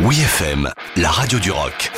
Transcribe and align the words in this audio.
Oui 0.00 0.18
FM, 0.18 0.68
la 0.96 1.08
radio 1.08 1.38
du 1.38 1.52
rock. 1.52 1.92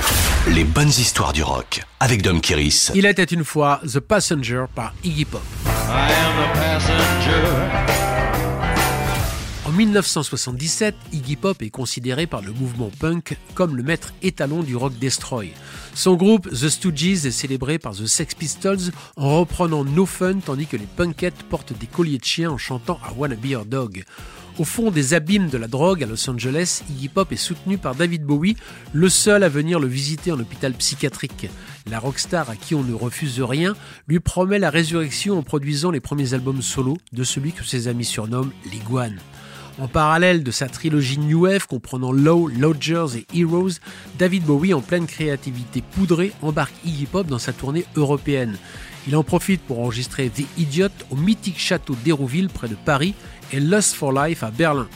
Les 0.49 0.65
bonnes 0.65 0.91
histoires 0.91 1.33
du 1.33 1.43
rock 1.43 1.83
avec 1.99 2.21
Dom 2.21 2.43
Kiris. 2.43 2.93
Il 2.95 3.07
était 3.07 3.25
une 3.25 3.43
fois 3.43 3.81
The 3.91 4.01
Passenger 4.01 4.67
par 4.75 4.93
Iggy 5.03 5.25
Pop. 5.25 5.41
En 9.65 9.73
1977, 9.73 10.95
Iggy 11.15 11.37
Pop 11.37 11.63
est 11.63 11.71
considéré 11.71 12.27
par 12.27 12.43
le 12.43 12.53
mouvement 12.53 12.91
punk 13.01 13.39
comme 13.55 13.77
le 13.77 13.83
maître 13.83 14.13
étalon 14.23 14.63
du 14.63 14.77
rock 14.77 14.93
destroy. 14.99 15.53
Son 15.95 16.17
groupe 16.17 16.51
The 16.51 16.69
Stooges 16.69 17.25
est 17.25 17.31
célébré 17.31 17.79
par 17.79 17.95
The 17.95 18.07
Sex 18.07 18.35
Pistols 18.35 18.93
en 19.17 19.41
reprenant 19.41 19.85
No 19.85 20.05
Fun 20.05 20.41
tandis 20.45 20.67
que 20.67 20.77
les 20.77 20.87
punkettes 20.87 21.43
portent 21.49 21.73
des 21.73 21.87
colliers 21.87 22.19
de 22.19 22.25
chien 22.25 22.51
en 22.51 22.59
chantant 22.59 23.01
I 23.07 23.15
Wanna 23.17 23.37
Be 23.37 23.47
Your 23.47 23.65
Dog. 23.65 24.05
Au 24.59 24.65
fond 24.65 24.91
des 24.91 25.13
abîmes 25.13 25.51
de 25.51 25.59
la 25.59 25.69
drogue 25.69 26.03
à 26.03 26.07
Los 26.07 26.31
Angeles, 26.31 26.83
Iggy 26.89 27.09
Pop 27.09 27.31
est 27.31 27.37
soutenu 27.37 27.77
par 27.77 27.95
David 27.95 28.25
Bowie, 28.25 28.57
le 28.95 29.11
seul 29.11 29.43
à 29.43 29.51
venir 29.51 29.79
le 29.79 29.87
visiter 29.87 30.33
en 30.33 30.41
hôpital 30.41 30.73
psychiatrique. 30.73 31.51
La 31.91 31.99
rockstar 31.99 32.49
à 32.49 32.57
qui 32.57 32.75
on 32.75 32.83
ne 32.83 32.95
refuse 32.95 33.43
rien 33.43 33.77
lui 34.09 34.19
promet 34.19 34.59
la 34.59 34.71
résurrection 34.71 35.39
en 35.39 35.43
produisant 35.43 35.91
les 35.91 36.01
premiers 36.01 36.33
albums 36.33 36.63
solo 36.63 36.97
de 37.13 37.23
celui 37.23 37.53
que 37.53 37.65
ses 37.65 37.87
amis 37.87 38.07
surnomment 38.07 38.53
l'iguane. 38.73 39.19
En 39.79 39.89
parallèle 39.89 40.43
de 40.43 40.51
sa 40.51 40.69
trilogie 40.69 41.19
New 41.19 41.43
Wave 41.43 41.67
comprenant 41.67 42.11
Low, 42.11 42.49
Lodgers 42.49 43.19
et 43.19 43.39
Heroes, 43.39 43.73
David 44.19 44.45
Bowie, 44.45 44.73
en 44.73 44.81
pleine 44.81 45.07
créativité 45.07 45.83
poudrée, 45.83 46.33
embarque 46.41 46.73
Iggy 46.83 47.05
Pop 47.05 47.27
dans 47.27 47.39
sa 47.39 47.53
tournée 47.53 47.85
européenne. 47.95 48.57
Il 49.07 49.15
en 49.15 49.23
profite 49.23 49.63
pour 49.63 49.81
enregistrer 49.81 50.29
The 50.31 50.45
Idiot 50.59 50.89
au 51.11 51.17
mythique 51.17 51.59
château 51.59 51.97
d'Hérouville 52.05 52.49
près 52.49 52.69
de 52.69 52.75
Paris 52.75 53.15
et 53.53 53.61
Lust 53.61 53.95
for 53.95 54.13
Life 54.13 54.43
à 54.43 54.51
Berlin. 54.51 54.89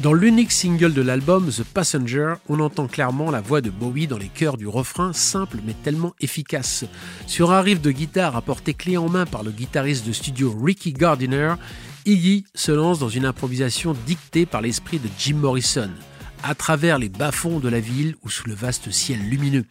Dans 0.00 0.12
l'unique 0.12 0.52
single 0.52 0.92
de 0.92 1.00
l'album, 1.00 1.48
The 1.48 1.62
Passenger, 1.62 2.34
on 2.48 2.60
entend 2.60 2.86
clairement 2.86 3.30
la 3.30 3.40
voix 3.40 3.62
de 3.62 3.70
Bowie 3.70 4.06
dans 4.06 4.18
les 4.18 4.28
chœurs 4.28 4.58
du 4.58 4.66
refrain, 4.66 5.12
simple 5.14 5.58
mais 5.64 5.74
tellement 5.84 6.14
efficace. 6.20 6.84
Sur 7.26 7.52
un 7.52 7.62
riff 7.62 7.80
de 7.80 7.92
guitare 7.92 8.36
apporté 8.36 8.74
clé 8.74 8.98
en 8.98 9.08
main 9.08 9.24
par 9.24 9.42
le 9.42 9.52
guitariste 9.52 10.06
de 10.06 10.12
studio 10.12 10.54
Ricky 10.62 10.92
Gardiner, 10.92 11.54
Iggy 12.04 12.44
se 12.54 12.72
lance 12.72 12.98
dans 12.98 13.08
une 13.08 13.24
improvisation 13.24 13.94
dictée 14.06 14.44
par 14.44 14.60
l'esprit 14.60 14.98
de 14.98 15.08
Jim 15.18 15.36
Morrison 15.36 15.90
à 16.42 16.54
travers 16.54 16.98
les 16.98 17.08
bas-fonds 17.08 17.60
de 17.60 17.68
la 17.68 17.80
ville 17.80 18.16
ou 18.22 18.30
sous 18.30 18.48
le 18.48 18.54
vaste 18.54 18.90
ciel 18.90 19.20
lumineux. 19.28 19.64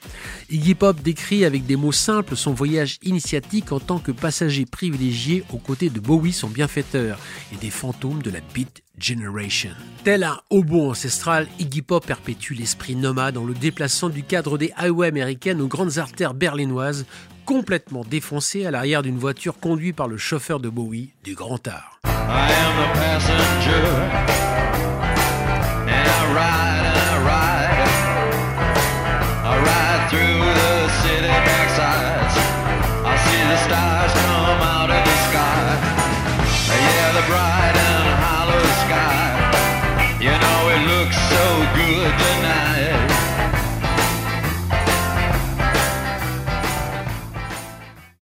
Iggy 0.50 0.76
Pop 0.76 1.02
décrit 1.02 1.46
avec 1.46 1.66
des 1.66 1.76
mots 1.76 1.92
simples 1.92 2.36
son 2.36 2.54
voyage 2.54 2.98
initiatique 3.04 3.72
en 3.72 3.80
tant 3.80 4.00
que 4.00 4.12
passager 4.12 4.66
privilégié 4.66 5.44
aux 5.52 5.58
côtés 5.58 5.90
de 5.90 6.00
Bowie, 6.00 6.34
son 6.34 6.50
bienfaiteur, 6.50 7.20
et 7.54 7.58
des 7.58 7.70
fantômes 7.70 8.22
de 8.22 8.32
la 8.32 8.40
Beat 8.54 8.84
Generation. 8.98 9.72
Tel 10.04 10.24
un 10.24 10.40
hautbois 10.50 10.90
ancestral, 10.90 11.48
Iggy 11.60 11.82
Pop 11.82 12.06
perpétue 12.06 12.54
l'esprit 12.54 12.96
nomade 12.96 13.38
en 13.38 13.44
le 13.44 13.54
déplaçant 13.54 14.10
du 14.10 14.24
cadre 14.24 14.58
des 14.58 14.72
highways 14.78 15.08
américaines 15.08 15.62
aux 15.62 15.68
grandes 15.68 15.98
artères 15.98 16.34
berlinoises, 16.34 17.06
complètement 17.46 18.04
défoncé 18.04 18.66
à 18.66 18.72
l'arrière 18.72 19.04
d'une 19.04 19.18
voiture 19.18 19.60
conduite 19.60 19.96
par 19.96 20.08
le 20.08 20.18
chauffeur 20.18 20.60
de 20.60 20.70
Bowie, 20.70 21.12
du 21.24 21.36
grand 21.36 21.68
art. 21.68 22.00
Bright 37.28 37.76
and 37.76 38.08
hollow 38.24 38.64
sky. 38.86 39.28
You 40.22 40.34
know 40.44 40.62
it 40.74 40.82
looks 40.92 41.18
so 41.30 41.46
good. 41.76 42.65